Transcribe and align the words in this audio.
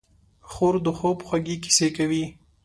خور 0.49 0.75
د 0.85 0.87
خوب 0.97 1.17
خوږې 1.27 1.55
کیسې 1.63 1.87
کوي. 1.97 2.25